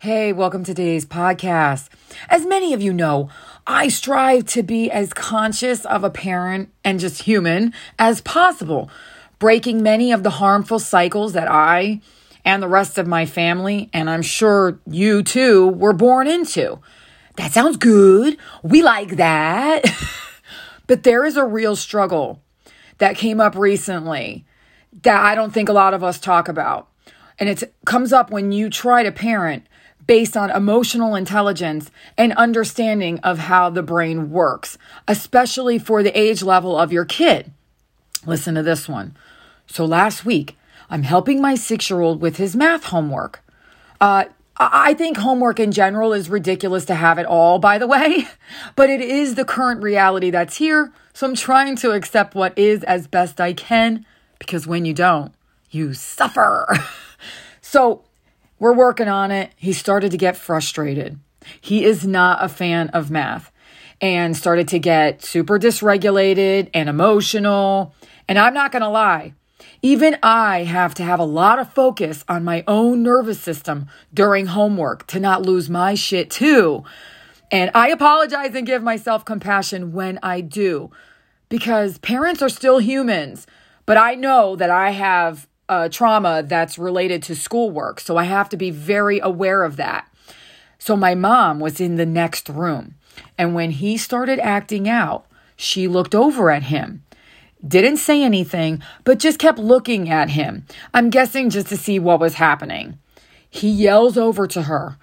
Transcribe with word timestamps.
Hey, 0.00 0.32
welcome 0.32 0.62
to 0.62 0.72
today's 0.72 1.04
podcast. 1.04 1.88
As 2.28 2.46
many 2.46 2.72
of 2.72 2.80
you 2.80 2.92
know, 2.92 3.30
I 3.66 3.88
strive 3.88 4.44
to 4.46 4.62
be 4.62 4.88
as 4.92 5.12
conscious 5.12 5.84
of 5.84 6.04
a 6.04 6.08
parent 6.08 6.70
and 6.84 7.00
just 7.00 7.22
human 7.22 7.74
as 7.98 8.20
possible, 8.20 8.90
breaking 9.40 9.82
many 9.82 10.12
of 10.12 10.22
the 10.22 10.30
harmful 10.30 10.78
cycles 10.78 11.32
that 11.32 11.50
I 11.50 12.00
and 12.44 12.62
the 12.62 12.68
rest 12.68 12.96
of 12.96 13.08
my 13.08 13.26
family, 13.26 13.90
and 13.92 14.08
I'm 14.08 14.22
sure 14.22 14.78
you 14.86 15.24
too, 15.24 15.66
were 15.66 15.92
born 15.92 16.28
into. 16.28 16.78
That 17.34 17.50
sounds 17.50 17.76
good. 17.76 18.36
We 18.62 18.82
like 18.82 19.16
that. 19.16 19.84
but 20.86 21.02
there 21.02 21.24
is 21.24 21.36
a 21.36 21.44
real 21.44 21.74
struggle 21.74 22.40
that 22.98 23.16
came 23.16 23.40
up 23.40 23.56
recently 23.56 24.46
that 25.02 25.24
I 25.24 25.34
don't 25.34 25.52
think 25.52 25.68
a 25.68 25.72
lot 25.72 25.92
of 25.92 26.04
us 26.04 26.20
talk 26.20 26.46
about. 26.46 26.86
And 27.40 27.48
it 27.48 27.74
comes 27.84 28.12
up 28.12 28.30
when 28.30 28.52
you 28.52 28.70
try 28.70 29.02
to 29.02 29.10
parent 29.10 29.66
based 30.08 30.36
on 30.36 30.50
emotional 30.50 31.14
intelligence 31.14 31.92
and 32.16 32.32
understanding 32.32 33.20
of 33.20 33.38
how 33.38 33.70
the 33.70 33.82
brain 33.82 34.30
works, 34.30 34.76
especially 35.06 35.78
for 35.78 36.02
the 36.02 36.18
age 36.18 36.42
level 36.42 36.76
of 36.76 36.90
your 36.90 37.04
kid. 37.04 37.52
Listen 38.26 38.56
to 38.56 38.62
this 38.64 38.88
one. 38.88 39.16
So 39.66 39.84
last 39.84 40.24
week, 40.24 40.56
I'm 40.90 41.02
helping 41.02 41.40
my 41.42 41.54
six 41.54 41.90
year 41.90 42.00
old 42.00 42.22
with 42.22 42.38
his 42.38 42.56
math 42.56 42.84
homework. 42.84 43.44
Uh, 44.00 44.24
I 44.56 44.94
think 44.94 45.18
homework 45.18 45.60
in 45.60 45.70
general 45.70 46.12
is 46.14 46.30
ridiculous 46.30 46.86
to 46.86 46.94
have 46.94 47.18
it 47.18 47.26
all, 47.26 47.58
by 47.58 47.78
the 47.78 47.86
way, 47.86 48.26
but 48.76 48.88
it 48.90 49.02
is 49.02 49.34
the 49.34 49.44
current 49.44 49.82
reality 49.82 50.30
that's 50.30 50.56
here. 50.56 50.90
So 51.12 51.26
I'm 51.26 51.34
trying 51.34 51.76
to 51.76 51.92
accept 51.92 52.34
what 52.34 52.56
is 52.58 52.82
as 52.84 53.06
best 53.06 53.40
I 53.40 53.52
can 53.52 54.06
because 54.38 54.66
when 54.66 54.86
you 54.86 54.94
don't, 54.94 55.34
you 55.70 55.92
suffer. 55.92 56.66
so 57.60 58.04
we're 58.58 58.74
working 58.74 59.08
on 59.08 59.30
it. 59.30 59.52
He 59.56 59.72
started 59.72 60.10
to 60.10 60.16
get 60.16 60.36
frustrated. 60.36 61.18
He 61.60 61.84
is 61.84 62.06
not 62.06 62.44
a 62.44 62.48
fan 62.48 62.88
of 62.90 63.10
math 63.10 63.50
and 64.00 64.36
started 64.36 64.68
to 64.68 64.78
get 64.78 65.24
super 65.24 65.58
dysregulated 65.58 66.70
and 66.74 66.88
emotional. 66.88 67.94
And 68.28 68.38
I'm 68.38 68.54
not 68.54 68.72
going 68.72 68.82
to 68.82 68.88
lie, 68.88 69.34
even 69.82 70.16
I 70.22 70.64
have 70.64 70.94
to 70.94 71.02
have 71.02 71.20
a 71.20 71.24
lot 71.24 71.58
of 71.58 71.72
focus 71.72 72.24
on 72.28 72.44
my 72.44 72.64
own 72.66 73.02
nervous 73.02 73.40
system 73.40 73.86
during 74.12 74.46
homework 74.46 75.06
to 75.08 75.20
not 75.20 75.42
lose 75.42 75.70
my 75.70 75.94
shit 75.94 76.30
too. 76.30 76.84
And 77.50 77.70
I 77.74 77.88
apologize 77.88 78.54
and 78.54 78.66
give 78.66 78.82
myself 78.82 79.24
compassion 79.24 79.92
when 79.92 80.18
I 80.22 80.40
do 80.40 80.90
because 81.48 81.98
parents 81.98 82.42
are 82.42 82.48
still 82.48 82.78
humans. 82.78 83.46
But 83.86 83.96
I 83.96 84.14
know 84.16 84.54
that 84.56 84.68
I 84.68 84.90
have 84.90 85.48
uh, 85.68 85.88
trauma 85.88 86.42
that's 86.42 86.78
related 86.78 87.22
to 87.24 87.34
schoolwork. 87.34 88.00
So 88.00 88.16
I 88.16 88.24
have 88.24 88.48
to 88.50 88.56
be 88.56 88.70
very 88.70 89.20
aware 89.20 89.62
of 89.62 89.76
that. 89.76 90.10
So 90.78 90.96
my 90.96 91.14
mom 91.14 91.60
was 91.60 91.80
in 91.80 91.96
the 91.96 92.06
next 92.06 92.48
room. 92.48 92.94
And 93.36 93.54
when 93.54 93.72
he 93.72 93.96
started 93.96 94.38
acting 94.38 94.88
out, 94.88 95.26
she 95.56 95.88
looked 95.88 96.14
over 96.14 96.50
at 96.50 96.64
him. 96.64 97.02
Didn't 97.66 97.96
say 97.96 98.22
anything, 98.22 98.82
but 99.02 99.18
just 99.18 99.40
kept 99.40 99.58
looking 99.58 100.08
at 100.08 100.30
him. 100.30 100.64
I'm 100.94 101.10
guessing 101.10 101.50
just 101.50 101.66
to 101.68 101.76
see 101.76 101.98
what 101.98 102.20
was 102.20 102.34
happening. 102.34 102.98
He 103.50 103.68
yells 103.68 104.16
over 104.16 104.46
to 104.46 104.62
her, 104.62 104.96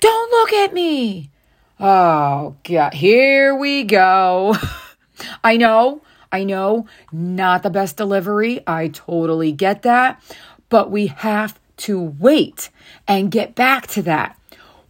Don't 0.00 0.30
look 0.30 0.52
at 0.52 0.72
me. 0.72 1.30
Oh, 1.80 2.56
God. 2.62 2.94
Here 2.94 3.54
we 3.54 3.82
go. 3.84 4.56
I 5.44 5.56
know 5.56 6.02
I 6.30 6.44
know, 6.44 6.86
not 7.12 7.62
the 7.62 7.70
best 7.70 7.96
delivery. 7.96 8.60
I 8.66 8.88
totally 8.88 9.52
get 9.52 9.82
that. 9.82 10.22
But 10.68 10.90
we 10.90 11.08
have 11.08 11.58
to 11.78 12.00
wait 12.00 12.70
and 13.06 13.30
get 13.30 13.54
back 13.54 13.86
to 13.88 14.02
that, 14.02 14.38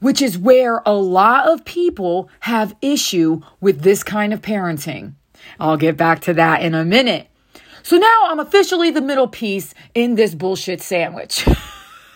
which 0.01 0.21
is 0.21 0.39
where 0.39 0.83
a 0.85 0.95
lot 0.95 1.49
of 1.49 1.65
people 1.65 2.29
have 2.41 2.75
issue 2.83 3.41
with 3.61 3.83
this 3.83 4.03
kind 4.03 4.33
of 4.33 4.43
parenting. 4.43 5.15
I'll 5.61 5.77
get 5.77 5.97
back 5.97 6.21
to 6.23 6.35
that 6.35 6.63
in 6.63 6.75
a 6.75 6.85
minute. 6.85 7.29
So 7.83 7.97
now 7.97 8.25
I'm 8.27 8.41
officially 8.41 8.91
the 8.91 9.01
middle 9.01 9.29
piece 9.29 9.73
in 9.95 10.15
this 10.15 10.35
bullshit 10.35 10.83
sandwich. 10.83 11.47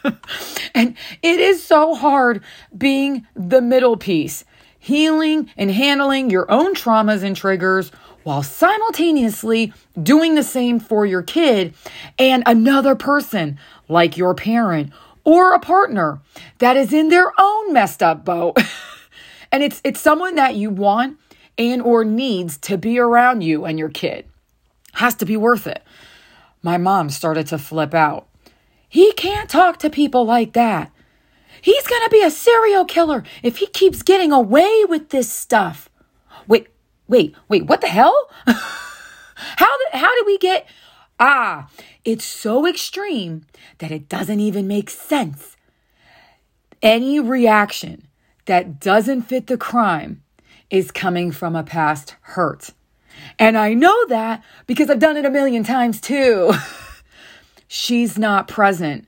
and 0.75 0.97
it 1.23 1.41
is 1.41 1.63
so 1.63 1.95
hard 1.95 2.43
being 2.77 3.27
the 3.35 3.63
middle 3.63 3.97
piece, 3.97 4.45
healing 4.79 5.51
and 5.57 5.71
handling 5.71 6.31
your 6.31 6.51
own 6.51 6.75
traumas 6.75 7.23
and 7.23 7.37
triggers 7.37 7.93
while 8.25 8.43
simultaneously 8.43 9.73
doing 10.01 10.35
the 10.35 10.43
same 10.43 10.81
for 10.81 11.05
your 11.07 11.23
kid 11.23 11.75
and 12.19 12.43
another 12.47 12.95
person 12.95 13.59
like 13.89 14.17
your 14.17 14.35
parent 14.35 14.93
or 15.25 15.55
a 15.55 15.61
partner 15.61 16.21
that 16.59 16.77
is 16.77 16.93
in 16.93 17.09
their 17.09 17.33
own 17.39 17.73
messed 17.73 18.03
up 18.03 18.25
boat. 18.25 18.57
and 19.53 19.63
it's 19.63 19.81
it's 19.85 20.01
someone 20.01 20.35
that 20.37 20.55
you 20.55 20.71
want 20.71 21.19
and 21.59 21.83
or 21.83 22.05
needs 22.05 22.57
to 22.59 22.79
be 22.79 22.99
around 22.99 23.43
you 23.43 23.65
and 23.65 23.79
your 23.79 23.89
kid. 23.89 24.27
Has 24.95 25.15
to 25.17 25.27
be 25.27 25.37
worth 25.37 25.67
it. 25.67 25.83
My 26.63 26.79
mom 26.79 27.11
started 27.11 27.47
to 27.49 27.59
flip 27.59 27.95
out. 27.95 28.29
He 28.89 29.13
can't 29.13 29.49
talk 29.49 29.79
to 29.79 29.91
people 29.91 30.25
like 30.25 30.53
that. 30.53 30.91
He's 31.61 31.87
going 31.87 32.03
to 32.03 32.11
be 32.11 32.23
a 32.23 32.31
serial 32.31 32.85
killer 32.85 33.25
if 33.43 33.59
he 33.59 33.67
keeps 33.67 34.03
getting 34.03 34.33
away 34.33 34.85
with 34.89 35.11
this 35.11 35.31
stuff. 35.31 35.89
Wait, 36.47 36.69
wait, 37.13 37.35
wait, 37.47 37.67
what 37.67 37.83
the 37.83 37.89
hell? 37.89 38.31
how 38.47 39.69
how 39.93 40.15
did 40.17 40.27
we 40.27 40.39
get? 40.39 40.67
Ah, 41.21 41.69
it's 42.07 42.25
so 42.25 42.67
extreme 42.67 43.45
that 43.79 43.93
it 43.93 44.09
doesn't 44.09 44.41
even 44.41 44.67
make 44.67 44.89
sense. 44.89 45.57
Any 46.81 47.21
reaction 47.21 48.09
that 48.47 48.81
doesn't 48.81 49.23
fit 49.23 49.47
the 49.47 49.59
crime 49.59 50.23
is 50.71 50.91
coming 50.91 51.31
from 51.31 51.55
a 51.55 51.63
past 51.63 52.17
hurt. 52.23 52.71
And 53.39 53.59
I 53.59 53.75
know 53.75 54.07
that 54.07 54.43
because 54.67 54.89
I've 54.89 54.99
done 54.99 55.19
it 55.19 55.27
a 55.27 55.31
million 55.31 55.65
times 55.65 56.01
too. 56.01 56.55
She's 57.69 58.19
not 58.19 58.49
present. 58.49 59.07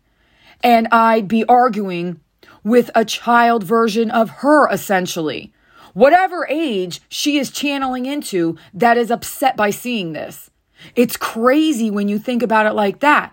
And 0.62 0.88
I'd 0.92 1.26
be 1.26 1.44
arguing 1.46 2.20
with 2.62 2.90
a 2.94 3.06
child 3.06 3.64
version 3.64 4.10
of 4.10 4.28
her 4.44 4.70
essentially 4.70 5.53
whatever 5.94 6.46
age 6.50 7.00
she 7.08 7.38
is 7.38 7.50
channeling 7.50 8.04
into 8.04 8.56
that 8.74 8.98
is 8.98 9.10
upset 9.10 9.56
by 9.56 9.70
seeing 9.70 10.12
this. 10.12 10.50
It's 10.94 11.16
crazy 11.16 11.90
when 11.90 12.08
you 12.08 12.18
think 12.18 12.42
about 12.42 12.66
it 12.66 12.74
like 12.74 13.00
that. 13.00 13.32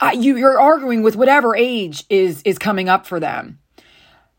Uh, 0.00 0.10
you, 0.14 0.36
you're 0.36 0.60
arguing 0.60 1.02
with 1.02 1.16
whatever 1.16 1.56
age 1.56 2.04
is 2.10 2.42
is 2.42 2.58
coming 2.58 2.88
up 2.88 3.06
for 3.06 3.18
them. 3.18 3.58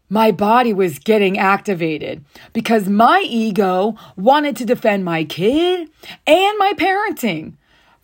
My 0.10 0.32
body 0.32 0.72
was 0.72 1.00
getting 1.00 1.38
activated 1.38 2.24
because 2.54 2.88
my 2.88 3.26
ego 3.28 3.96
wanted 4.16 4.56
to 4.58 4.66
defend 4.66 5.04
my 5.04 5.24
kid 5.24 5.90
and 6.28 6.58
my 6.60 6.74
parenting. 6.78 7.54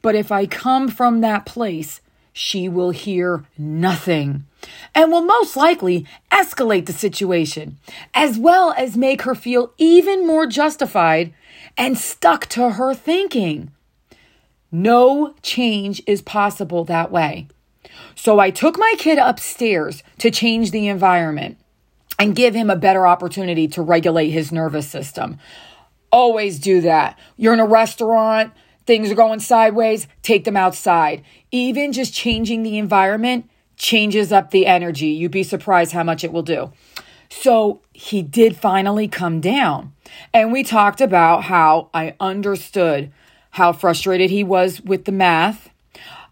But 0.01 0.15
if 0.15 0.31
I 0.31 0.47
come 0.47 0.87
from 0.87 1.21
that 1.21 1.45
place, 1.45 2.01
she 2.33 2.67
will 2.67 2.89
hear 2.89 3.45
nothing 3.57 4.45
and 4.93 5.11
will 5.11 5.23
most 5.23 5.55
likely 5.55 6.05
escalate 6.31 6.85
the 6.85 6.93
situation, 6.93 7.77
as 8.13 8.37
well 8.37 8.73
as 8.77 8.97
make 8.97 9.23
her 9.23 9.35
feel 9.35 9.73
even 9.77 10.25
more 10.25 10.45
justified 10.45 11.33
and 11.77 11.97
stuck 11.97 12.47
to 12.47 12.71
her 12.71 12.93
thinking. 12.93 13.71
No 14.71 15.35
change 15.41 16.01
is 16.07 16.21
possible 16.21 16.85
that 16.85 17.11
way. 17.11 17.47
So 18.15 18.39
I 18.39 18.51
took 18.51 18.77
my 18.77 18.95
kid 18.97 19.17
upstairs 19.17 20.03
to 20.19 20.31
change 20.31 20.71
the 20.71 20.87
environment 20.87 21.57
and 22.17 22.35
give 22.35 22.53
him 22.53 22.69
a 22.69 22.75
better 22.75 23.07
opportunity 23.07 23.67
to 23.69 23.81
regulate 23.81 24.29
his 24.29 24.51
nervous 24.51 24.87
system. 24.87 25.39
Always 26.11 26.59
do 26.59 26.81
that. 26.81 27.17
You're 27.35 27.53
in 27.53 27.59
a 27.59 27.65
restaurant, 27.65 28.53
things 28.85 29.11
are 29.11 29.15
going 29.15 29.39
sideways, 29.39 30.07
take 30.21 30.43
them 30.43 30.57
outside. 30.57 31.23
Even 31.51 31.91
just 31.91 32.13
changing 32.13 32.63
the 32.63 32.77
environment 32.77 33.49
changes 33.81 34.31
up 34.31 34.51
the 34.51 34.67
energy. 34.67 35.07
You'd 35.07 35.31
be 35.31 35.41
surprised 35.41 35.91
how 35.91 36.03
much 36.03 36.23
it 36.23 36.31
will 36.31 36.43
do. 36.43 36.71
So 37.29 37.81
he 37.93 38.21
did 38.21 38.55
finally 38.55 39.07
come 39.07 39.41
down. 39.41 39.93
And 40.33 40.51
we 40.51 40.63
talked 40.63 41.01
about 41.01 41.45
how 41.45 41.89
I 41.91 42.15
understood 42.19 43.11
how 43.51 43.73
frustrated 43.73 44.29
he 44.29 44.43
was 44.43 44.81
with 44.81 45.05
the 45.05 45.11
math. 45.11 45.69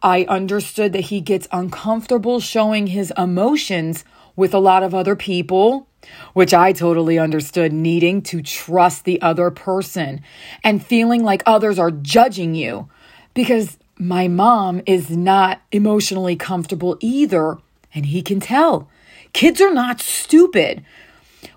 I 0.03 0.25
understood 0.25 0.93
that 0.93 1.05
he 1.05 1.21
gets 1.21 1.47
uncomfortable 1.51 2.39
showing 2.39 2.87
his 2.87 3.11
emotions 3.17 4.05
with 4.35 4.53
a 4.53 4.59
lot 4.59 4.83
of 4.83 4.93
other 4.93 5.15
people, 5.15 5.87
which 6.33 6.53
I 6.53 6.71
totally 6.71 7.17
understood 7.17 7.73
needing 7.73 8.21
to 8.23 8.43
trust 8.43 9.05
the 9.05 9.19
other 9.23 9.49
person 9.49 10.21
and 10.63 10.85
feeling 10.85 11.23
like 11.23 11.41
others 11.47 11.79
are 11.79 11.91
judging 11.91 12.53
you 12.53 12.89
because 13.33 13.79
my 13.99 14.29
mom 14.29 14.81
is 14.85 15.09
not 15.09 15.61
emotionally 15.73 16.37
comfortable 16.37 16.97
either, 17.01 17.57
and 17.93 18.05
he 18.05 18.21
can 18.21 18.39
tell. 18.39 18.89
Kids 19.33 19.59
are 19.59 19.73
not 19.73 19.99
stupid. 19.99 20.85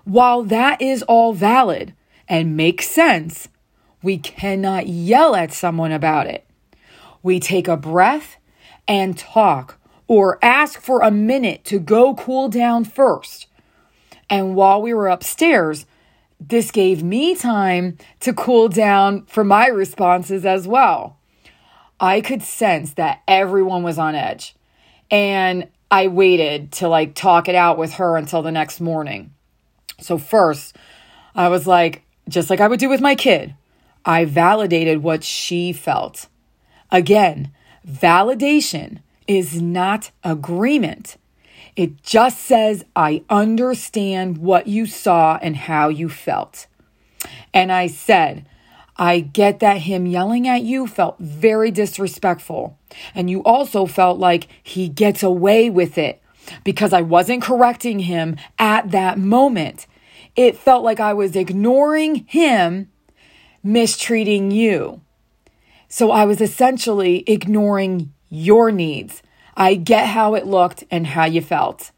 While 0.03 0.43
that 0.43 0.81
is 0.81 1.03
all 1.03 1.31
valid 1.31 1.93
and 2.27 2.57
makes 2.57 2.89
sense, 2.89 3.47
we 4.01 4.17
cannot 4.17 4.87
yell 4.87 5.35
at 5.35 5.53
someone 5.53 5.93
about 5.93 6.27
it. 6.27 6.45
We 7.21 7.39
take 7.39 7.69
a 7.69 7.77
breath 7.77 8.35
and 8.89 9.17
talk 9.17 9.79
or 10.07 10.37
ask 10.43 10.81
for 10.81 11.01
a 11.01 11.09
minute 11.09 11.63
to 11.65 11.79
go 11.79 12.13
cool 12.13 12.49
down 12.49 12.83
first. 12.83 13.47
And 14.29 14.53
while 14.53 14.81
we 14.81 14.93
were 14.93 15.07
upstairs, 15.07 15.85
this 16.41 16.71
gave 16.71 17.01
me 17.01 17.35
time 17.35 17.97
to 18.19 18.33
cool 18.33 18.67
down 18.67 19.25
for 19.27 19.45
my 19.45 19.67
responses 19.67 20.45
as 20.45 20.67
well. 20.67 21.17
I 22.03 22.19
could 22.19 22.43
sense 22.43 22.95
that 22.95 23.21
everyone 23.29 23.81
was 23.81 23.97
on 23.97 24.13
edge. 24.13 24.55
And 25.09 25.69
I 25.89 26.09
waited 26.09 26.73
to 26.73 26.89
like 26.89 27.15
talk 27.15 27.47
it 27.47 27.55
out 27.55 27.77
with 27.77 27.93
her 27.93 28.17
until 28.17 28.41
the 28.41 28.51
next 28.51 28.81
morning. 28.81 29.33
So, 30.01 30.17
first, 30.17 30.75
I 31.33 31.47
was 31.47 31.65
like, 31.65 32.03
just 32.27 32.49
like 32.49 32.59
I 32.59 32.67
would 32.67 32.81
do 32.81 32.89
with 32.89 32.99
my 32.99 33.15
kid, 33.15 33.55
I 34.03 34.25
validated 34.25 35.01
what 35.01 35.23
she 35.23 35.71
felt. 35.71 36.27
Again, 36.91 37.53
validation 37.87 38.99
is 39.25 39.61
not 39.61 40.11
agreement. 40.25 41.15
It 41.77 42.03
just 42.03 42.41
says, 42.41 42.83
I 42.97 43.23
understand 43.29 44.39
what 44.39 44.67
you 44.67 44.87
saw 44.87 45.39
and 45.41 45.55
how 45.55 45.87
you 45.87 46.09
felt. 46.09 46.67
And 47.53 47.71
I 47.71 47.87
said, 47.87 48.45
I 48.95 49.21
get 49.21 49.59
that 49.59 49.79
him 49.81 50.05
yelling 50.05 50.47
at 50.47 50.61
you 50.61 50.87
felt 50.87 51.17
very 51.19 51.71
disrespectful. 51.71 52.77
And 53.15 53.29
you 53.29 53.41
also 53.43 53.85
felt 53.85 54.19
like 54.19 54.47
he 54.61 54.87
gets 54.87 55.23
away 55.23 55.69
with 55.69 55.97
it 55.97 56.21
because 56.63 56.93
I 56.93 57.01
wasn't 57.01 57.41
correcting 57.41 57.99
him 57.99 58.35
at 58.59 58.91
that 58.91 59.17
moment. 59.17 59.87
It 60.35 60.57
felt 60.57 60.83
like 60.83 60.99
I 60.99 61.13
was 61.13 61.35
ignoring 61.35 62.25
him, 62.27 62.89
mistreating 63.63 64.51
you. 64.51 65.01
So 65.87 66.11
I 66.11 66.25
was 66.25 66.41
essentially 66.41 67.23
ignoring 67.27 68.13
your 68.29 68.71
needs. 68.71 69.21
I 69.55 69.75
get 69.75 70.07
how 70.07 70.33
it 70.33 70.47
looked 70.47 70.83
and 70.89 71.07
how 71.07 71.25
you 71.25 71.41
felt. 71.41 71.91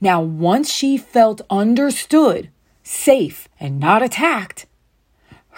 Now, 0.00 0.20
once 0.20 0.70
she 0.70 0.98
felt 0.98 1.40
understood, 1.48 2.50
safe, 2.82 3.48
and 3.58 3.80
not 3.80 4.02
attacked, 4.02 4.66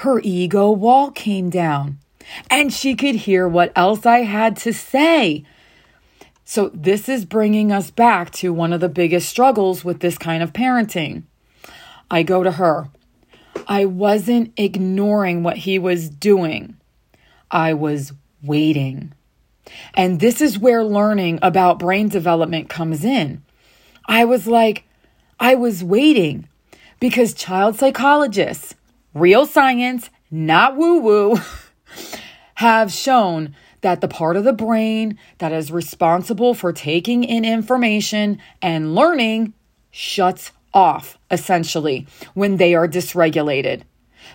her 0.00 0.20
ego 0.22 0.70
wall 0.70 1.10
came 1.10 1.48
down 1.48 1.98
and 2.50 2.72
she 2.72 2.94
could 2.94 3.14
hear 3.14 3.48
what 3.48 3.72
else 3.74 4.04
I 4.04 4.20
had 4.20 4.56
to 4.58 4.72
say. 4.72 5.44
So, 6.44 6.70
this 6.72 7.08
is 7.08 7.24
bringing 7.24 7.72
us 7.72 7.90
back 7.90 8.30
to 8.32 8.52
one 8.52 8.72
of 8.72 8.80
the 8.80 8.88
biggest 8.88 9.28
struggles 9.28 9.84
with 9.84 10.00
this 10.00 10.16
kind 10.16 10.42
of 10.42 10.52
parenting. 10.52 11.24
I 12.10 12.22
go 12.22 12.42
to 12.42 12.52
her. 12.52 12.88
I 13.66 13.84
wasn't 13.84 14.52
ignoring 14.56 15.42
what 15.42 15.58
he 15.58 15.78
was 15.78 16.08
doing, 16.08 16.76
I 17.50 17.74
was 17.74 18.12
waiting. 18.42 19.12
And 19.94 20.20
this 20.20 20.40
is 20.40 20.58
where 20.58 20.84
learning 20.84 21.40
about 21.42 21.80
brain 21.80 22.08
development 22.08 22.68
comes 22.68 23.04
in. 23.04 23.42
I 24.06 24.24
was 24.24 24.46
like, 24.46 24.84
I 25.40 25.56
was 25.56 25.82
waiting 25.82 26.48
because 27.00 27.34
child 27.34 27.74
psychologists, 27.76 28.75
real 29.16 29.46
science, 29.46 30.10
not 30.30 30.76
woo 30.76 30.98
woo, 30.98 31.38
have 32.56 32.92
shown 32.92 33.54
that 33.80 34.00
the 34.00 34.08
part 34.08 34.36
of 34.36 34.44
the 34.44 34.52
brain 34.52 35.18
that 35.38 35.52
is 35.52 35.72
responsible 35.72 36.54
for 36.54 36.72
taking 36.72 37.24
in 37.24 37.44
information 37.44 38.38
and 38.60 38.94
learning 38.94 39.54
shuts 39.90 40.52
off 40.74 41.18
essentially 41.30 42.06
when 42.34 42.58
they 42.58 42.74
are 42.74 42.88
dysregulated. 42.88 43.82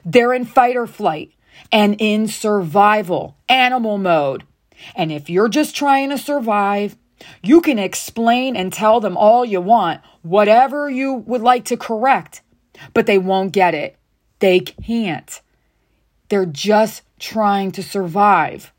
They're 0.03 0.33
in 0.33 0.45
fight 0.45 0.75
or 0.75 0.87
flight 0.87 1.31
and 1.71 1.95
in 1.99 2.27
survival, 2.27 3.37
animal 3.47 3.97
mode. 3.97 4.43
And 4.95 5.11
if 5.11 5.29
you're 5.29 5.49
just 5.49 5.75
trying 5.75 6.09
to 6.09 6.17
survive, 6.17 6.97
you 7.43 7.61
can 7.61 7.77
explain 7.77 8.55
and 8.55 8.73
tell 8.73 8.99
them 8.99 9.15
all 9.15 9.45
you 9.45 9.61
want, 9.61 10.01
whatever 10.23 10.89
you 10.89 11.13
would 11.13 11.41
like 11.41 11.65
to 11.65 11.77
correct, 11.77 12.41
but 12.95 13.05
they 13.05 13.19
won't 13.19 13.51
get 13.51 13.75
it. 13.75 13.95
They 14.41 14.59
can't. 14.59 15.41
They're 16.27 16.45
just 16.45 17.03
trying 17.19 17.71
to 17.71 17.83
survive. 17.83 18.73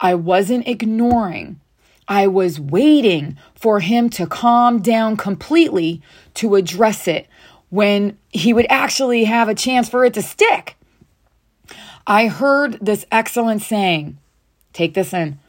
I 0.00 0.14
wasn't 0.14 0.66
ignoring. 0.66 1.60
I 2.08 2.26
was 2.26 2.58
waiting 2.58 3.36
for 3.54 3.80
him 3.80 4.08
to 4.10 4.26
calm 4.26 4.80
down 4.80 5.18
completely 5.18 6.00
to 6.34 6.54
address 6.54 7.06
it 7.06 7.26
when 7.68 8.16
he 8.30 8.54
would 8.54 8.66
actually 8.70 9.24
have 9.24 9.48
a 9.48 9.54
chance 9.54 9.90
for 9.90 10.04
it 10.04 10.14
to 10.14 10.22
stick. 10.22 10.76
I 12.06 12.28
heard 12.28 12.78
this 12.80 13.04
excellent 13.12 13.60
saying 13.60 14.16
Take 14.72 14.94
this 14.94 15.12
in. 15.12 15.40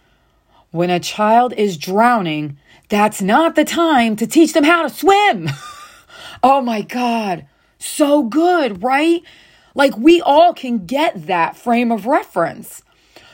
When 0.72 0.90
a 0.90 1.00
child 1.00 1.54
is 1.54 1.78
drowning, 1.78 2.58
that's 2.90 3.22
not 3.22 3.56
the 3.56 3.64
time 3.64 4.16
to 4.16 4.26
teach 4.26 4.54
them 4.54 4.64
how 4.64 4.82
to 4.82 4.90
swim. 4.90 5.50
oh 6.44 6.62
my 6.62 6.82
God. 6.82 7.46
So 7.80 8.24
good, 8.24 8.84
right? 8.84 9.24
Like 9.74 9.98
we 9.98 10.22
all 10.22 10.54
can 10.54 10.86
get 10.86 11.26
that 11.28 11.56
frame 11.56 11.92
of 11.92 12.06
reference. 12.06 12.84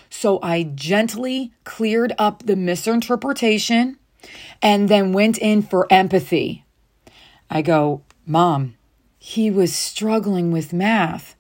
So 0.10 0.40
I 0.42 0.64
gently 0.64 1.52
cleared 1.64 2.14
up 2.18 2.44
the 2.44 2.56
misinterpretation 2.56 3.98
and 4.62 4.88
then 4.88 5.12
went 5.12 5.38
in 5.38 5.62
for 5.62 5.88
empathy. 5.90 6.64
I 7.50 7.62
go, 7.62 8.04
Mom, 8.26 8.76
he 9.18 9.50
was 9.50 9.76
struggling 9.76 10.52
with 10.52 10.72
math. 10.72 11.36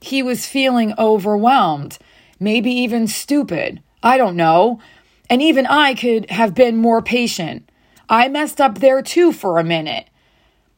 He 0.00 0.22
was 0.22 0.46
feeling 0.46 0.94
overwhelmed, 0.98 1.98
maybe 2.38 2.70
even 2.70 3.06
stupid. 3.06 3.82
I 4.02 4.16
don't 4.16 4.36
know. 4.36 4.80
And 5.28 5.40
even 5.40 5.66
I 5.66 5.94
could 5.94 6.30
have 6.30 6.54
been 6.54 6.76
more 6.76 7.00
patient. 7.00 7.70
I 8.08 8.28
messed 8.28 8.60
up 8.60 8.78
there 8.78 9.00
too 9.00 9.32
for 9.32 9.58
a 9.58 9.64
minute. 9.64 10.09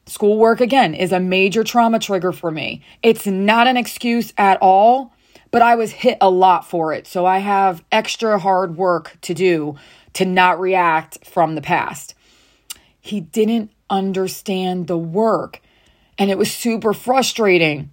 Schoolwork, 0.07 0.61
again, 0.61 0.95
is 0.95 1.13
a 1.13 1.21
major 1.21 1.63
trauma 1.63 1.99
trigger 1.99 2.33
for 2.33 2.51
me. 2.51 2.83
It's 3.03 3.27
not 3.27 3.67
an 3.67 3.77
excuse 3.77 4.33
at 4.37 4.59
all, 4.61 5.15
but 5.51 5.63
I 5.63 5.77
was 5.77 5.93
hit 5.93 6.19
a 6.21 6.29
lot 6.29 6.67
for 6.67 6.93
it. 6.93 7.07
So 7.07 7.25
I 7.25 7.39
have 7.39 7.85
extra 7.93 8.39
hard 8.39 8.77
work 8.77 9.17
to 9.23 9.35
do 9.35 9.77
to 10.15 10.25
not 10.25 10.61
react 10.61 11.25
from 11.25 11.55
the 11.55 11.63
past. 11.63 12.15
He 13.01 13.21
didn't 13.21 13.71
understand 13.89 14.87
the 14.87 14.99
work, 14.99 15.61
and 16.19 16.31
it 16.31 16.39
was 16.39 16.51
super 16.51 16.93
frustrating. 16.93 17.91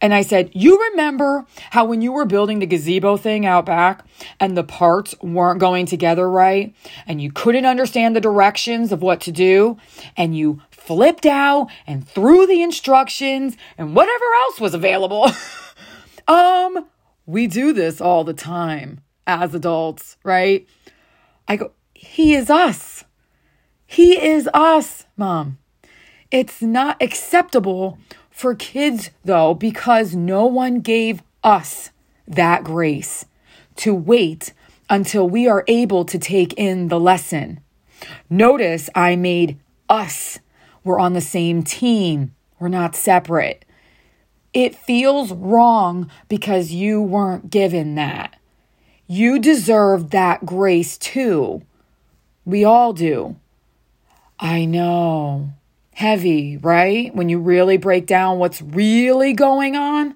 And 0.00 0.12
I 0.12 0.22
said, 0.22 0.50
You 0.52 0.78
remember 0.90 1.46
how 1.70 1.86
when 1.86 2.02
you 2.02 2.12
were 2.12 2.26
building 2.26 2.58
the 2.58 2.66
gazebo 2.66 3.16
thing 3.16 3.46
out 3.46 3.64
back 3.64 4.04
and 4.38 4.56
the 4.56 4.64
parts 4.64 5.14
weren't 5.22 5.60
going 5.60 5.86
together 5.86 6.28
right 6.28 6.74
and 7.06 7.22
you 7.22 7.32
couldn't 7.32 7.64
understand 7.64 8.14
the 8.14 8.20
directions 8.20 8.92
of 8.92 9.00
what 9.00 9.22
to 9.22 9.32
do 9.32 9.78
and 10.16 10.36
you 10.36 10.60
flipped 10.86 11.26
out 11.26 11.68
and 11.86 12.06
threw 12.06 12.46
the 12.46 12.62
instructions 12.62 13.56
and 13.78 13.94
whatever 13.94 14.24
else 14.44 14.60
was 14.60 14.74
available? 14.74 15.30
um, 16.28 16.86
we 17.26 17.46
do 17.46 17.72
this 17.72 18.00
all 18.00 18.24
the 18.24 18.34
time 18.34 19.00
as 19.26 19.54
adults, 19.54 20.16
right? 20.22 20.66
I 21.48 21.56
go, 21.56 21.72
He 21.94 22.34
is 22.34 22.50
us. 22.50 23.04
He 23.86 24.20
is 24.20 24.48
us, 24.52 25.06
mom. 25.16 25.58
It's 26.30 26.60
not 26.60 27.00
acceptable 27.00 27.98
for 28.30 28.54
kids, 28.54 29.10
though, 29.24 29.54
because 29.54 30.14
no 30.16 30.46
one 30.46 30.80
gave 30.80 31.22
us 31.44 31.90
that 32.26 32.64
grace 32.64 33.26
to 33.76 33.94
wait 33.94 34.52
until 34.90 35.28
we 35.28 35.46
are 35.48 35.64
able 35.68 36.04
to 36.04 36.18
take 36.18 36.52
in 36.54 36.88
the 36.88 36.98
lesson. 36.98 37.60
Notice 38.28 38.90
I 38.94 39.16
made 39.16 39.58
us. 39.88 40.40
We're 40.84 41.00
on 41.00 41.14
the 41.14 41.20
same 41.20 41.62
team, 41.62 42.34
we're 42.60 42.68
not 42.68 42.94
separate. 42.94 43.64
It 44.52 44.76
feels 44.76 45.32
wrong 45.32 46.10
because 46.28 46.70
you 46.70 47.02
weren't 47.02 47.50
given 47.50 47.96
that. 47.96 48.36
You 49.08 49.40
deserve 49.40 50.10
that 50.10 50.46
grace 50.46 50.96
too. 50.96 51.62
We 52.44 52.62
all 52.62 52.92
do. 52.92 53.36
I 54.38 54.64
know 54.64 55.50
heavy, 55.94 56.56
right? 56.56 57.14
When 57.14 57.28
you 57.28 57.38
really 57.38 57.76
break 57.76 58.06
down 58.06 58.38
what's 58.38 58.60
really 58.60 59.32
going 59.32 59.76
on. 59.76 60.14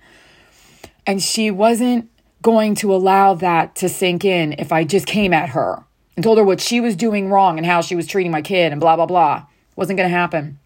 And 1.06 1.22
she 1.22 1.50
wasn't 1.50 2.10
going 2.42 2.74
to 2.76 2.94
allow 2.94 3.34
that 3.34 3.74
to 3.76 3.88
sink 3.88 4.24
in 4.24 4.54
if 4.58 4.72
I 4.72 4.84
just 4.84 5.06
came 5.06 5.32
at 5.32 5.50
her 5.50 5.84
and 6.16 6.22
told 6.22 6.38
her 6.38 6.44
what 6.44 6.60
she 6.60 6.80
was 6.80 6.96
doing 6.96 7.30
wrong 7.30 7.56
and 7.56 7.66
how 7.66 7.80
she 7.80 7.96
was 7.96 8.06
treating 8.06 8.32
my 8.32 8.42
kid 8.42 8.72
and 8.72 8.80
blah, 8.80 8.96
blah, 8.96 9.06
blah. 9.06 9.46
Wasn't 9.78 9.96
going 9.96 10.08
to 10.10 10.16
happen. 10.16 10.58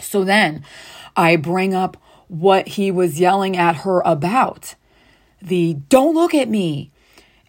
So 0.00 0.24
then 0.24 0.64
I 1.16 1.36
bring 1.36 1.74
up 1.74 1.96
what 2.28 2.68
he 2.68 2.90
was 2.90 3.18
yelling 3.18 3.56
at 3.56 3.76
her 3.78 4.00
about 4.04 4.74
the 5.42 5.74
don't 5.88 6.14
look 6.14 6.34
at 6.34 6.48
me. 6.48 6.90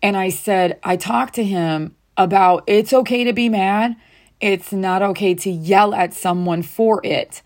And 0.03 0.17
I 0.17 0.29
said, 0.29 0.79
I 0.83 0.97
talked 0.97 1.35
to 1.35 1.43
him 1.43 1.95
about 2.17 2.63
it's 2.67 2.91
okay 2.93 3.23
to 3.23 3.33
be 3.33 3.49
mad 3.49 3.95
it's 4.41 4.71
not 4.71 5.01
okay 5.01 5.33
to 5.33 5.49
yell 5.49 5.93
at 5.93 6.13
someone 6.13 6.61
for 6.61 7.01
it. 7.03 7.41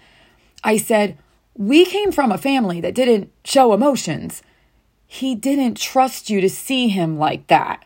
I 0.64 0.78
said, 0.78 1.18
We 1.56 1.86
came 1.86 2.12
from 2.12 2.32
a 2.32 2.38
family 2.38 2.82
that 2.82 2.96
didn't 2.96 3.32
show 3.44 3.74
emotions. 3.74 4.42
He 5.08 5.36
didn't 5.36 5.78
trust 5.78 6.30
you 6.30 6.42
to 6.42 6.50
see 6.50 6.90
him 6.90 7.18
like 7.18 7.48
that. 7.48 7.86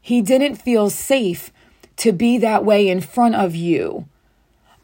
He 0.00 0.22
didn't 0.22 0.56
feel 0.56 0.90
safe 0.90 1.52
to 1.96 2.12
be 2.12 2.38
that 2.38 2.64
way 2.64 2.88
in 2.88 3.00
front 3.00 3.34
of 3.34 3.54
you. 3.54 4.08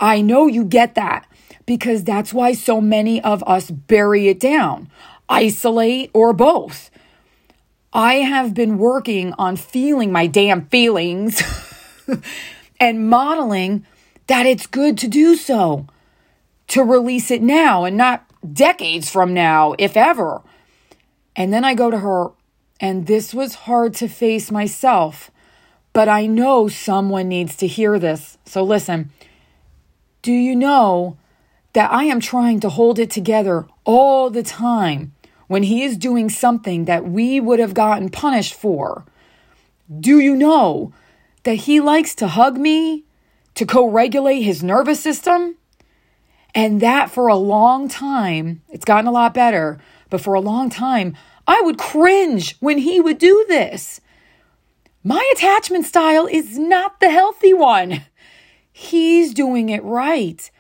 I 0.02 0.21
know 0.21 0.49
you 0.49 0.64
get 0.64 0.97
that, 0.97 1.28
because 1.64 2.02
that's 2.02 2.35
why 2.35 2.54
so 2.54 2.80
many 2.80 3.23
of 3.23 3.44
us 3.44 3.71
bury 3.71 4.26
it 4.26 4.40
down, 4.40 4.90
isolate, 5.28 6.11
or 6.12 6.32
both. 6.32 6.90
I 7.92 8.14
have 8.14 8.52
been 8.52 8.78
working 8.78 9.32
on 9.38 9.54
feeling 9.54 10.11
my 10.11 10.26
damn 10.26 10.66
feelings 10.66 11.40
and 12.80 13.09
modeling 13.09 13.87
that 14.26 14.44
it's 14.44 14.66
good 14.66 14.99
to 14.99 15.09
do 15.09 15.37
so, 15.37 15.87
to 16.66 16.82
release 16.82 17.30
it 17.30 17.40
now 17.40 17.85
and 17.85 17.97
not 17.97 18.25
decades 18.52 19.09
from 19.09 19.32
now, 19.32 19.76
if 19.78 19.97
ever. 19.97 20.42
And 21.37 21.52
then 21.52 21.64
I 21.64 21.75
go 21.75 21.92
to 21.92 21.99
her, 21.99 22.32
and 22.80 23.06
this 23.06 23.32
was 23.32 23.54
hard 23.54 23.94
to 23.94 24.09
face 24.09 24.50
myself, 24.50 25.30
but 25.92 26.09
I 26.09 26.26
know 26.26 26.66
someone 26.66 27.28
needs 27.28 27.54
to 27.59 27.68
hear 27.68 28.00
this. 28.00 28.37
So 28.44 28.64
listen. 28.64 29.11
Do 30.23 30.33
you 30.33 30.55
know 30.55 31.17
that 31.73 31.93
I 31.93 32.05
am 32.05 32.21
trying 32.21 32.61
to 32.61 32.69
hold 32.69 33.00
it 33.00 33.11
together 33.11 33.67
all 33.85 34.31
the 34.31 34.45
time 34.45 35.12
when 35.49 35.64
he 35.64 35.83
is 35.83 35.97
doing 35.97 36.31
something 36.31 36.85
that 36.85 37.09
we 37.09 37.41
would 37.41 37.59
have 37.59 37.75
gotten 37.75 38.09
punished 38.09 38.55
for? 38.55 39.05
Do 40.00 40.21
you 40.21 40.37
know 40.37 40.93
that 41.43 41.67
he 41.67 41.81
likes 41.81 42.14
to 42.17 42.29
hug 42.29 42.57
me 42.57 43.02
to 43.57 43.67
co 43.67 43.85
regulate 43.88 44.43
his 44.43 44.62
nervous 44.62 45.02
system? 45.02 45.57
And 46.55 46.81
that 46.81 47.11
for 47.11 47.26
a 47.26 47.35
long 47.35 47.88
time, 47.88 48.62
it's 48.69 48.85
gotten 48.85 49.09
a 49.09 49.12
lot 49.12 49.35
better, 49.35 49.81
but 50.09 50.21
for 50.21 50.35
a 50.35 50.41
long 50.41 50.71
time, 50.71 51.17
I 51.49 51.61
would 51.62 51.79
cringe 51.79 52.57
when 52.61 52.79
he 52.79 53.00
would 53.00 53.19
do 53.19 53.45
this. 53.49 54.00
My 55.02 55.29
attachment 55.33 55.85
style 55.85 56.26
is 56.26 56.57
not 56.59 57.00
the 57.00 57.11
healthy 57.11 57.52
one. 57.52 58.02
He's 58.73 59.35
doing 59.35 59.69
it 59.69 59.83
right. 59.85 60.50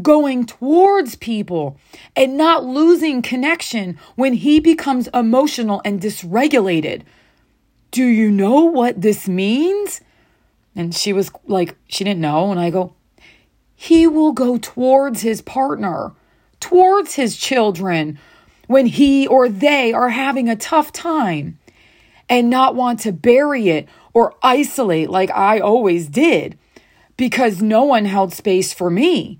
Going 0.00 0.46
towards 0.46 1.16
people 1.16 1.78
and 2.14 2.36
not 2.36 2.64
losing 2.64 3.22
connection 3.22 3.98
when 4.16 4.34
he 4.34 4.60
becomes 4.60 5.08
emotional 5.08 5.82
and 5.84 6.00
dysregulated. 6.00 7.02
Do 7.90 8.04
you 8.04 8.30
know 8.30 8.64
what 8.64 9.00
this 9.00 9.28
means? 9.28 10.00
And 10.74 10.94
she 10.94 11.12
was 11.12 11.30
like, 11.46 11.76
she 11.88 12.04
didn't 12.04 12.20
know. 12.20 12.50
And 12.50 12.60
I 12.60 12.70
go, 12.70 12.94
he 13.74 14.06
will 14.06 14.32
go 14.32 14.56
towards 14.56 15.22
his 15.22 15.42
partner, 15.42 16.12
towards 16.60 17.14
his 17.14 17.36
children 17.36 18.18
when 18.66 18.86
he 18.86 19.26
or 19.26 19.48
they 19.48 19.92
are 19.92 20.08
having 20.08 20.48
a 20.48 20.56
tough 20.56 20.92
time 20.92 21.58
and 22.28 22.48
not 22.48 22.74
want 22.74 23.00
to 23.00 23.12
bury 23.12 23.68
it 23.68 23.88
or 24.14 24.34
isolate 24.42 25.10
like 25.10 25.30
I 25.30 25.60
always 25.60 26.08
did 26.08 26.58
because 27.22 27.62
no 27.62 27.84
one 27.84 28.04
held 28.04 28.32
space 28.32 28.72
for 28.72 28.90
me. 28.90 29.38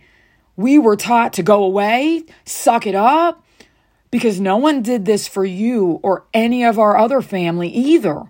We 0.54 0.78
were 0.78 0.94
taught 0.94 1.32
to 1.32 1.42
go 1.42 1.64
away, 1.64 2.22
suck 2.44 2.86
it 2.86 2.94
up, 2.94 3.44
because 4.12 4.38
no 4.38 4.56
one 4.56 4.82
did 4.82 5.04
this 5.04 5.26
for 5.26 5.44
you 5.44 5.98
or 6.04 6.24
any 6.32 6.62
of 6.62 6.78
our 6.78 6.96
other 6.96 7.20
family 7.20 7.66
either. 7.70 8.22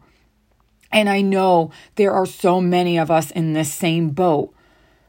And 0.91 1.07
I 1.07 1.21
know 1.21 1.71
there 1.97 2.13
are 2.13 2.25
so 2.25 2.63
many 2.63 2.99
of 2.99 3.11
us 3.11 3.31
in 3.31 3.53
this 3.53 3.71
same 3.71 4.09
boat. 4.09 4.55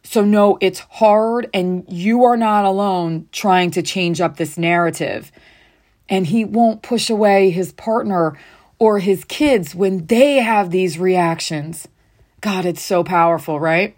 So, 0.04 0.26
no, 0.26 0.58
it's 0.60 0.80
hard, 0.80 1.50
and 1.54 1.86
you 1.88 2.26
are 2.26 2.36
not 2.36 2.66
alone 2.66 3.30
trying 3.32 3.72
to 3.72 3.82
change 3.82 4.20
up 4.20 4.36
this 4.36 4.58
narrative. 4.58 5.32
And 6.10 6.28
he 6.28 6.44
won't 6.44 6.82
push 6.82 7.10
away 7.10 7.50
his 7.50 7.72
partner 7.72 8.38
or 8.78 9.00
his 9.00 9.24
kids 9.24 9.74
when 9.74 10.08
they 10.08 10.40
have 10.40 10.70
these 10.70 11.00
reactions. 11.00 11.88
God, 12.42 12.66
it's 12.66 12.82
so 12.84 13.06
powerful, 13.06 13.58
right? 13.58 13.96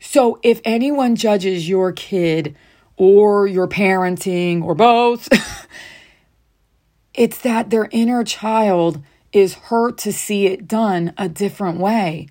So, 0.00 0.38
if 0.42 0.60
anyone 0.64 1.16
judges 1.16 1.68
your 1.68 1.92
kid 1.92 2.56
or 2.96 3.46
your 3.46 3.66
parenting 3.66 4.62
or 4.62 4.74
both, 4.74 5.28
it's 7.14 7.38
that 7.40 7.70
their 7.70 7.88
inner 7.90 8.24
child 8.24 9.02
is 9.32 9.54
hurt 9.54 9.98
to 9.98 10.12
see 10.12 10.46
it 10.46 10.68
done 10.68 11.12
a 11.18 11.28
different 11.28 11.78
way. 11.78 12.28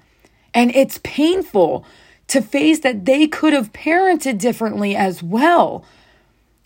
And 0.53 0.73
it's 0.75 0.99
painful 1.03 1.85
to 2.27 2.41
face 2.41 2.79
that 2.79 3.05
they 3.05 3.27
could 3.27 3.53
have 3.53 3.73
parented 3.73 4.39
differently 4.39 4.95
as 4.95 5.21
well. 5.21 5.85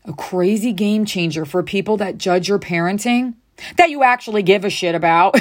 A 0.05 0.13
crazy 0.13 0.71
game 0.71 1.05
changer 1.05 1.45
for 1.45 1.61
people 1.61 1.97
that 1.97 2.17
judge 2.17 2.47
your 2.47 2.59
parenting 2.59 3.35
that 3.77 3.89
you 3.89 4.03
actually 4.03 4.43
give 4.43 4.65
a 4.65 4.69
shit 4.69 4.95
about. 4.95 5.39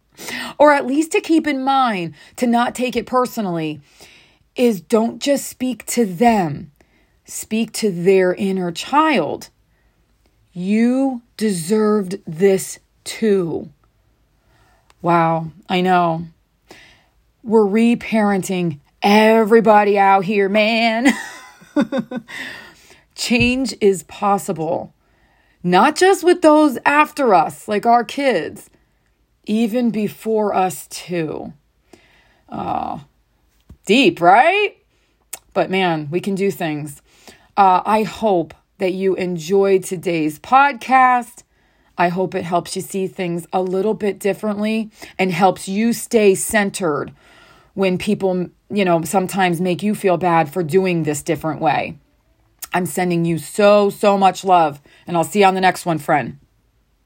or 0.58 0.72
at 0.72 0.86
least 0.86 1.12
to 1.12 1.20
keep 1.20 1.46
in 1.46 1.62
mind 1.62 2.14
to 2.36 2.46
not 2.46 2.74
take 2.74 2.96
it 2.96 3.06
personally 3.06 3.80
is 4.56 4.80
don't 4.80 5.20
just 5.20 5.46
speak 5.46 5.84
to 5.86 6.06
them, 6.06 6.72
speak 7.24 7.72
to 7.72 7.90
their 7.90 8.34
inner 8.34 8.72
child. 8.72 9.50
You 10.52 11.22
deserved 11.36 12.18
this 12.26 12.78
too. 13.04 13.68
Wow, 15.02 15.52
I 15.68 15.82
know. 15.82 16.26
We're 17.42 17.66
reparenting 17.66 18.80
everybody 19.02 19.98
out 19.98 20.24
here, 20.24 20.48
man. 20.48 21.08
Change 23.14 23.74
is 23.80 24.02
possible, 24.04 24.94
not 25.62 25.96
just 25.96 26.24
with 26.24 26.42
those 26.42 26.78
after 26.84 27.34
us, 27.34 27.68
like 27.68 27.86
our 27.86 28.02
kids, 28.02 28.68
even 29.44 29.90
before 29.90 30.54
us, 30.54 30.86
too. 30.88 31.52
Uh, 32.48 33.00
deep, 33.86 34.20
right? 34.20 34.76
But 35.54 35.70
man, 35.70 36.08
we 36.10 36.20
can 36.20 36.34
do 36.34 36.50
things. 36.50 37.00
Uh, 37.56 37.80
I 37.86 38.02
hope 38.02 38.52
that 38.78 38.92
you 38.92 39.14
enjoyed 39.14 39.84
today's 39.84 40.38
podcast. 40.38 41.44
I 41.96 42.08
hope 42.08 42.34
it 42.34 42.44
helps 42.44 42.76
you 42.76 42.82
see 42.82 43.06
things 43.06 43.46
a 43.52 43.62
little 43.62 43.94
bit 43.94 44.18
differently 44.18 44.90
and 45.18 45.32
helps 45.32 45.66
you 45.66 45.94
stay 45.94 46.34
centered 46.34 47.14
when 47.72 47.96
people, 47.96 48.48
you 48.68 48.84
know, 48.84 49.02
sometimes 49.02 49.60
make 49.60 49.82
you 49.82 49.94
feel 49.94 50.18
bad 50.18 50.52
for 50.52 50.62
doing 50.62 51.04
this 51.04 51.22
different 51.22 51.62
way. 51.62 51.96
I'm 52.74 52.84
sending 52.84 53.24
you 53.24 53.38
so, 53.38 53.88
so 53.88 54.18
much 54.18 54.44
love, 54.44 54.82
and 55.06 55.16
I'll 55.16 55.24
see 55.24 55.40
you 55.40 55.46
on 55.46 55.54
the 55.54 55.60
next 55.62 55.86
one, 55.86 55.98
friend. 55.98 56.38